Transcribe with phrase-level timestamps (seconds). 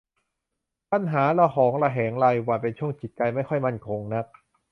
[0.91, 4.25] ปัญหาระหองระแหงรายวัน เป็นช่วงจิตใจไม่ค่อยมั่นคงนัก